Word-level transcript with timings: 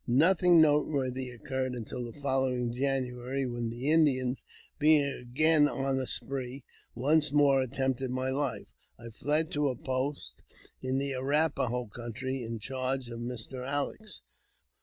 Nothing 0.07 0.59
noteworthy 0.59 1.29
occurred 1.29 1.75
until 1.75 2.03
the 2.03 2.19
following 2.21 2.73
January, 2.73 3.45
when 3.45 3.69
the 3.69 3.91
Indians, 3.91 4.39
being 4.79 5.03
again 5.03 5.67
on 5.69 5.97
the 5.97 6.07
spree, 6.07 6.63
once 6.95 7.31
more 7.31 7.61
attempted 7.61 8.09
my 8.09 8.31
life. 8.31 8.65
I 8.99 9.09
fled 9.09 9.51
to 9.51 9.69
a 9.69 9.75
post 9.75 10.41
in 10.81 10.97
the 10.97 11.11
Arrap 11.13 11.59
a 11.59 11.67
ho 11.67 11.85
country, 11.85 12.41
in 12.41 12.57
charge 12.57 13.09
of 13.11 13.19
Mr. 13.19 13.63
Alex. 13.63 14.21